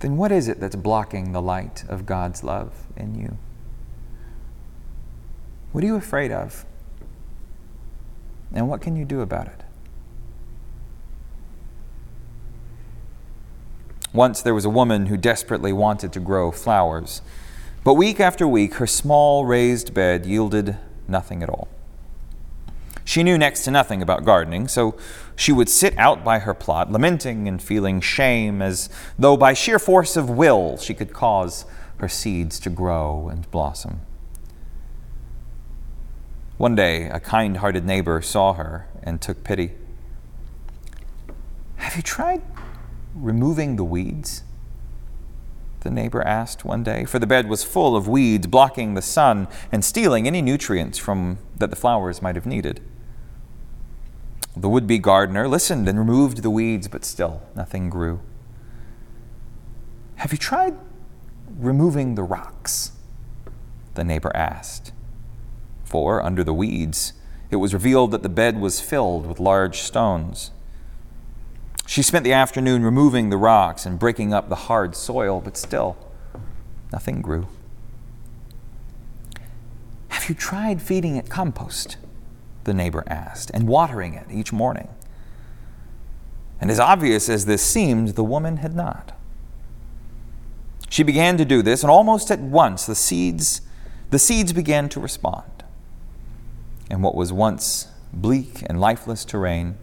then 0.00 0.18
what 0.18 0.30
is 0.30 0.46
it 0.46 0.60
that's 0.60 0.76
blocking 0.76 1.32
the 1.32 1.42
light 1.42 1.84
of 1.88 2.04
God's 2.04 2.44
love 2.44 2.86
in 2.96 3.14
you? 3.14 3.38
What 5.72 5.82
are 5.84 5.86
you 5.86 5.96
afraid 5.96 6.32
of? 6.32 6.66
And 8.52 8.68
what 8.68 8.82
can 8.82 8.94
you 8.94 9.06
do 9.06 9.22
about 9.22 9.46
it? 9.46 9.63
Once 14.14 14.40
there 14.40 14.54
was 14.54 14.64
a 14.64 14.70
woman 14.70 15.06
who 15.06 15.16
desperately 15.16 15.72
wanted 15.72 16.12
to 16.12 16.20
grow 16.20 16.52
flowers, 16.52 17.20
but 17.82 17.94
week 17.94 18.20
after 18.20 18.46
week 18.46 18.74
her 18.74 18.86
small 18.86 19.44
raised 19.44 19.92
bed 19.92 20.24
yielded 20.24 20.78
nothing 21.08 21.42
at 21.42 21.48
all. 21.50 21.68
She 23.04 23.24
knew 23.24 23.36
next 23.36 23.64
to 23.64 23.72
nothing 23.72 24.00
about 24.00 24.24
gardening, 24.24 24.68
so 24.68 24.96
she 25.36 25.52
would 25.52 25.68
sit 25.68 25.98
out 25.98 26.24
by 26.24 26.38
her 26.38 26.54
plot, 26.54 26.90
lamenting 26.90 27.48
and 27.48 27.60
feeling 27.60 28.00
shame 28.00 28.62
as 28.62 28.88
though 29.18 29.36
by 29.36 29.52
sheer 29.52 29.80
force 29.80 30.16
of 30.16 30.30
will 30.30 30.78
she 30.78 30.94
could 30.94 31.12
cause 31.12 31.66
her 31.98 32.08
seeds 32.08 32.58
to 32.60 32.70
grow 32.70 33.28
and 33.28 33.50
blossom. 33.50 34.00
One 36.56 36.76
day, 36.76 37.08
a 37.08 37.18
kind 37.18 37.56
hearted 37.56 37.84
neighbor 37.84 38.22
saw 38.22 38.54
her 38.54 38.86
and 39.02 39.20
took 39.20 39.42
pity. 39.42 39.72
Have 41.76 41.96
you 41.96 42.02
tried 42.02 42.53
removing 43.14 43.76
the 43.76 43.84
weeds? 43.84 44.42
The 45.80 45.90
neighbor 45.90 46.22
asked 46.22 46.64
one 46.64 46.82
day, 46.82 47.04
for 47.04 47.18
the 47.18 47.26
bed 47.26 47.48
was 47.48 47.62
full 47.62 47.94
of 47.94 48.08
weeds 48.08 48.46
blocking 48.46 48.94
the 48.94 49.02
sun 49.02 49.48
and 49.70 49.84
stealing 49.84 50.26
any 50.26 50.40
nutrients 50.40 50.98
from 50.98 51.38
that 51.56 51.70
the 51.70 51.76
flowers 51.76 52.22
might 52.22 52.36
have 52.36 52.46
needed. 52.46 52.80
The 54.56 54.68
would 54.68 54.86
be 54.86 54.98
gardener 54.98 55.46
listened 55.48 55.88
and 55.88 55.98
removed 55.98 56.42
the 56.42 56.50
weeds, 56.50 56.88
but 56.88 57.04
still 57.04 57.42
nothing 57.54 57.90
grew. 57.90 58.20
Have 60.16 60.32
you 60.32 60.38
tried 60.38 60.78
removing 61.58 62.14
the 62.14 62.22
rocks? 62.22 62.92
The 63.94 64.04
neighbor 64.04 64.34
asked. 64.34 64.92
For, 65.84 66.22
under 66.22 66.42
the 66.42 66.54
weeds, 66.54 67.12
it 67.50 67.56
was 67.56 67.74
revealed 67.74 68.10
that 68.12 68.22
the 68.22 68.28
bed 68.28 68.60
was 68.60 68.80
filled 68.80 69.26
with 69.26 69.38
large 69.38 69.80
stones. 69.80 70.50
She 71.86 72.02
spent 72.02 72.24
the 72.24 72.32
afternoon 72.32 72.82
removing 72.82 73.30
the 73.30 73.36
rocks 73.36 73.86
and 73.86 73.98
breaking 73.98 74.32
up 74.32 74.48
the 74.48 74.54
hard 74.54 74.96
soil, 74.96 75.40
but 75.44 75.56
still, 75.56 75.96
nothing 76.92 77.20
grew. 77.20 77.46
Have 80.08 80.28
you 80.28 80.34
tried 80.34 80.80
feeding 80.80 81.16
it 81.16 81.28
compost? 81.28 81.98
The 82.64 82.72
neighbor 82.72 83.04
asked, 83.06 83.50
and 83.52 83.68
watering 83.68 84.14
it 84.14 84.26
each 84.30 84.52
morning. 84.52 84.88
And 86.60 86.70
as 86.70 86.80
obvious 86.80 87.28
as 87.28 87.44
this 87.44 87.62
seemed, 87.62 88.10
the 88.10 88.24
woman 88.24 88.56
had 88.58 88.74
not. 88.74 89.12
She 90.88 91.02
began 91.02 91.36
to 91.36 91.44
do 91.44 91.60
this, 91.60 91.82
and 91.82 91.90
almost 91.90 92.30
at 92.30 92.40
once 92.40 92.86
the 92.86 92.94
seeds, 92.94 93.60
the 94.10 94.18
seeds 94.18 94.52
began 94.52 94.88
to 94.90 95.00
respond. 95.00 95.64
And 96.88 97.02
what 97.02 97.14
was 97.14 97.32
once 97.32 97.88
bleak 98.12 98.62
and 98.66 98.80
lifeless 98.80 99.24
terrain 99.24 99.76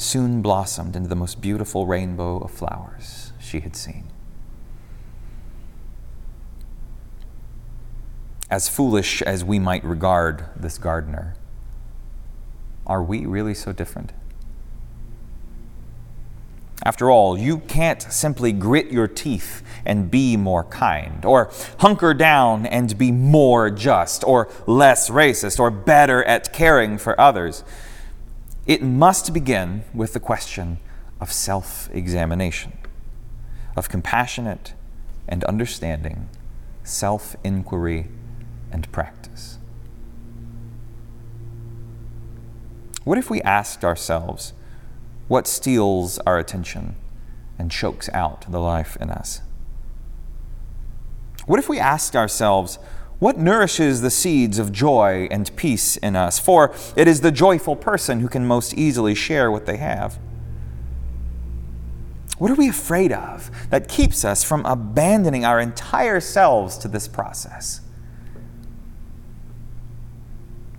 soon 0.00 0.40
blossomed 0.42 0.96
into 0.96 1.08
the 1.08 1.14
most 1.14 1.40
beautiful 1.40 1.86
rainbow 1.86 2.38
of 2.38 2.50
flowers 2.50 3.32
she 3.38 3.60
had 3.60 3.76
seen. 3.76 4.04
As 8.50 8.68
foolish 8.68 9.22
as 9.22 9.44
we 9.44 9.58
might 9.58 9.84
regard 9.84 10.46
this 10.56 10.78
gardener, 10.78 11.34
are 12.86 13.02
we 13.02 13.26
really 13.26 13.54
so 13.54 13.72
different? 13.72 14.12
After 16.82 17.10
all, 17.10 17.38
you 17.38 17.58
can't 17.58 18.00
simply 18.02 18.52
grit 18.52 18.90
your 18.90 19.06
teeth 19.06 19.62
and 19.84 20.10
be 20.10 20.36
more 20.36 20.64
kind, 20.64 21.24
or 21.26 21.50
hunker 21.78 22.14
down 22.14 22.64
and 22.64 22.96
be 22.96 23.12
more 23.12 23.70
just, 23.70 24.24
or 24.24 24.48
less 24.66 25.10
racist, 25.10 25.60
or 25.60 25.70
better 25.70 26.24
at 26.24 26.54
caring 26.54 26.96
for 26.96 27.20
others. 27.20 27.62
It 28.70 28.82
must 28.82 29.32
begin 29.32 29.82
with 29.92 30.12
the 30.12 30.20
question 30.20 30.78
of 31.20 31.32
self 31.32 31.90
examination, 31.92 32.78
of 33.74 33.88
compassionate 33.88 34.74
and 35.26 35.42
understanding 35.42 36.28
self 36.84 37.34
inquiry 37.42 38.06
and 38.70 38.90
practice. 38.92 39.58
What 43.02 43.18
if 43.18 43.28
we 43.28 43.42
asked 43.42 43.84
ourselves 43.84 44.52
what 45.26 45.48
steals 45.48 46.20
our 46.20 46.38
attention 46.38 46.94
and 47.58 47.72
chokes 47.72 48.08
out 48.10 48.48
the 48.48 48.60
life 48.60 48.96
in 49.00 49.10
us? 49.10 49.40
What 51.44 51.58
if 51.58 51.68
we 51.68 51.80
asked 51.80 52.14
ourselves 52.14 52.78
what 53.20 53.36
nourishes 53.36 54.00
the 54.00 54.10
seeds 54.10 54.58
of 54.58 54.72
joy 54.72 55.28
and 55.30 55.54
peace 55.54 55.98
in 55.98 56.16
us? 56.16 56.38
For 56.38 56.74
it 56.96 57.06
is 57.06 57.20
the 57.20 57.30
joyful 57.30 57.76
person 57.76 58.20
who 58.20 58.28
can 58.28 58.46
most 58.46 58.74
easily 58.74 59.14
share 59.14 59.50
what 59.50 59.66
they 59.66 59.76
have. 59.76 60.18
What 62.38 62.50
are 62.50 62.54
we 62.54 62.70
afraid 62.70 63.12
of 63.12 63.50
that 63.68 63.86
keeps 63.86 64.24
us 64.24 64.42
from 64.42 64.64
abandoning 64.64 65.44
our 65.44 65.60
entire 65.60 66.20
selves 66.20 66.78
to 66.78 66.88
this 66.88 67.06
process? 67.06 67.82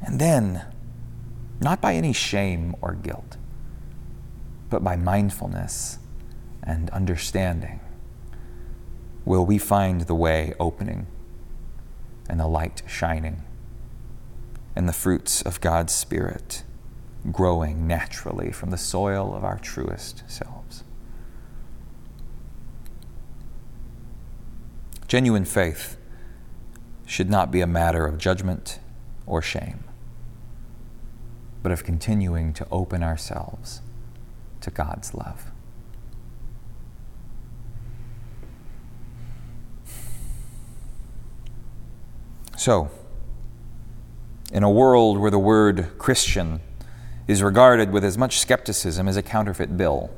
And 0.04 0.20
then, 0.20 0.66
not 1.60 1.80
by 1.80 1.94
any 1.94 2.12
shame 2.12 2.76
or 2.82 2.96
guilt, 2.96 3.38
but 4.72 4.84
by 4.84 4.96
mindfulness 4.96 6.00
and 6.64 6.90
understanding, 6.90 7.82
will 9.26 9.46
we 9.46 9.60
find 9.60 10.02
the 10.02 10.16
way 10.16 10.56
opening 10.60 11.06
and 12.32 12.39
the 12.39 12.48
light 12.48 12.82
shining, 12.88 13.44
and 14.74 14.88
the 14.88 14.94
fruits 14.94 15.41
of 15.41 15.60
God's 15.60 15.94
Spirit 15.94 16.63
growing 17.30 17.86
naturally 17.86 18.54
from 18.54 18.72
the 18.72 18.78
soil 18.78 19.36
of 19.36 19.44
our 19.44 19.60
truest 19.60 20.24
selves. 20.28 20.86
Genuine 25.10 25.44
faith 25.44 25.98
should 27.06 27.30
not 27.30 27.52
be 27.52 27.60
a 27.60 27.67
matter 27.67 28.08
of 28.08 28.17
judgment 28.17 28.80
or 29.26 29.41
shame, 29.41 29.84
but 31.62 31.74
of 31.74 31.84
continuing 31.84 32.54
to 32.54 32.65
open 32.72 33.04
ourselves 33.04 33.82
to 34.62 34.72
God's 34.72 35.13
love. 35.13 35.51
So, 42.62 42.91
in 44.52 44.62
a 44.62 44.69
world 44.69 45.17
where 45.17 45.32
the 45.32 45.39
word 45.39 45.97
Christian 45.97 46.60
is 47.28 47.41
regarded 47.41 47.89
with 47.89 48.06
as 48.06 48.19
much 48.19 48.38
skepticism 48.38 49.08
as 49.08 49.17
a 49.17 49.24
counterfeit 49.24 49.76
bill, 49.78 50.12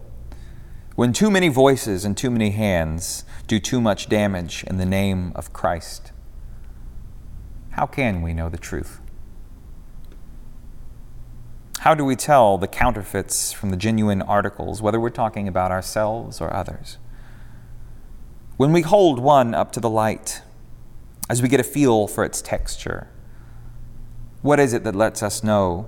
when 0.95 1.13
too 1.13 1.31
many 1.31 1.47
voices 1.47 2.03
and 2.03 2.17
too 2.17 2.29
many 2.29 2.49
hands 2.49 3.23
do 3.47 3.61
too 3.61 3.79
much 3.79 4.09
damage 4.09 4.65
in 4.65 4.75
the 4.75 4.85
name 4.85 5.31
of 5.35 5.53
Christ, 5.53 6.11
how 7.69 7.85
can 7.85 8.21
we 8.21 8.33
know 8.33 8.49
the 8.49 8.57
truth? 8.57 8.99
How 11.79 11.95
do 11.95 12.03
we 12.03 12.17
tell 12.17 12.57
the 12.57 12.67
counterfeits 12.67 13.53
from 13.53 13.69
the 13.69 13.77
genuine 13.77 14.21
articles, 14.21 14.81
whether 14.81 14.99
we're 14.99 15.11
talking 15.11 15.47
about 15.47 15.71
ourselves 15.71 16.41
or 16.41 16.53
others? 16.53 16.97
When 18.57 18.73
we 18.73 18.81
hold 18.81 19.19
one 19.19 19.55
up 19.55 19.71
to 19.71 19.79
the 19.79 19.89
light, 19.89 20.41
as 21.33 21.41
we 21.41 21.49
get 21.49 21.59
a 21.59 21.63
feel 21.63 22.07
for 22.07 22.23
its 22.23 22.43
texture. 22.43 23.07
What 24.43 24.59
is 24.59 24.71
it 24.71 24.83
that 24.83 24.93
lets 24.93 25.23
us 25.23 25.43
know 25.43 25.87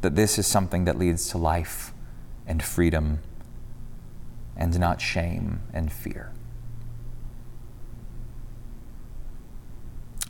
that 0.00 0.16
this 0.16 0.38
is 0.38 0.46
something 0.46 0.86
that 0.86 0.98
leads 0.98 1.28
to 1.28 1.36
life 1.36 1.92
and 2.46 2.62
freedom 2.62 3.18
and 4.56 4.80
not 4.80 5.02
shame 5.02 5.60
and 5.74 5.92
fear? 5.92 6.32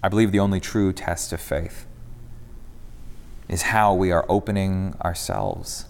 I 0.03 0.09
believe 0.09 0.33
the 0.33 0.41
only 0.41 0.59
true 0.59 0.93
test 0.93 1.33
of 1.33 1.41
faith 1.41 1.87
is 3.49 3.63
how 3.63 3.95
we 3.95 4.11
are 4.11 4.27
opening 4.29 4.97
ourselves 5.01 5.85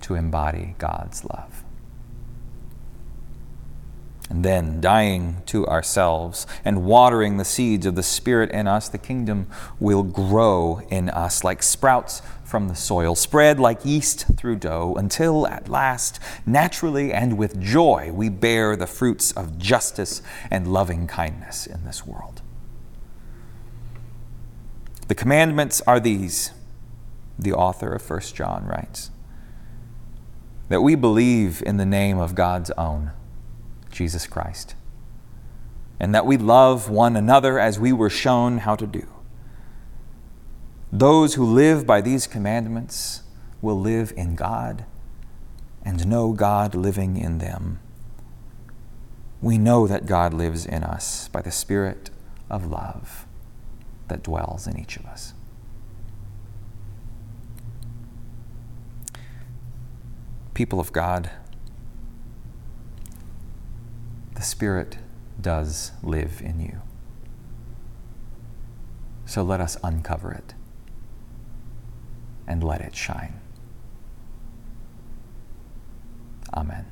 to 0.00 0.16
embody 0.16 0.74
God's 0.78 1.24
love 1.24 1.62
and 4.28 4.44
then 4.44 4.80
dying 4.80 5.42
to 5.46 5.66
ourselves 5.66 6.46
and 6.64 6.84
watering 6.84 7.36
the 7.36 7.44
seeds 7.44 7.86
of 7.86 7.94
the 7.94 8.02
Spirit 8.02 8.50
in 8.50 8.66
us, 8.66 8.88
the 8.88 8.98
kingdom 8.98 9.46
will 9.80 10.02
grow 10.02 10.82
in 10.90 11.08
us 11.08 11.44
like 11.44 11.62
sprouts 11.62 12.20
from 12.44 12.68
the 12.68 12.74
soil, 12.74 13.14
spread 13.14 13.60
like 13.60 13.84
yeast 13.84 14.26
through 14.36 14.56
dough, 14.56 14.94
until 14.96 15.46
at 15.46 15.68
last, 15.68 16.18
naturally 16.46 17.12
and 17.12 17.36
with 17.36 17.60
joy, 17.60 18.10
we 18.12 18.28
bear 18.28 18.74
the 18.74 18.86
fruits 18.86 19.32
of 19.32 19.58
justice 19.58 20.22
and 20.50 20.72
loving 20.72 21.06
kindness 21.06 21.66
in 21.66 21.84
this 21.84 22.06
world. 22.06 22.40
The 25.08 25.14
commandments 25.14 25.80
are 25.86 26.00
these, 26.00 26.52
the 27.38 27.52
author 27.52 27.92
of 27.92 28.08
1 28.08 28.20
John 28.34 28.66
writes, 28.66 29.10
that 30.68 30.82
we 30.82 30.94
believe 30.94 31.62
in 31.64 31.78
the 31.78 31.86
name 31.86 32.18
of 32.18 32.34
God's 32.34 32.70
own 32.72 33.12
Jesus 33.98 34.28
Christ, 34.28 34.76
and 35.98 36.14
that 36.14 36.24
we 36.24 36.36
love 36.36 36.88
one 36.88 37.16
another 37.16 37.58
as 37.58 37.80
we 37.80 37.92
were 37.92 38.08
shown 38.08 38.58
how 38.58 38.76
to 38.76 38.86
do. 38.86 39.08
Those 40.92 41.34
who 41.34 41.44
live 41.44 41.84
by 41.84 42.00
these 42.00 42.28
commandments 42.28 43.24
will 43.60 43.78
live 43.78 44.12
in 44.16 44.36
God 44.36 44.84
and 45.82 46.06
know 46.06 46.32
God 46.32 46.76
living 46.76 47.16
in 47.16 47.38
them. 47.38 47.80
We 49.42 49.58
know 49.58 49.88
that 49.88 50.06
God 50.06 50.32
lives 50.32 50.64
in 50.64 50.84
us 50.84 51.26
by 51.26 51.42
the 51.42 51.50
Spirit 51.50 52.10
of 52.48 52.70
love 52.70 53.26
that 54.06 54.22
dwells 54.22 54.68
in 54.68 54.78
each 54.78 54.96
of 54.96 55.06
us. 55.06 55.34
People 60.54 60.78
of 60.78 60.92
God, 60.92 61.30
the 64.38 64.44
Spirit 64.44 64.98
does 65.40 65.90
live 66.00 66.40
in 66.40 66.60
you. 66.60 66.80
So 69.26 69.42
let 69.42 69.60
us 69.60 69.76
uncover 69.82 70.30
it 70.30 70.54
and 72.46 72.62
let 72.62 72.80
it 72.80 72.94
shine. 72.94 73.40
Amen. 76.54 76.86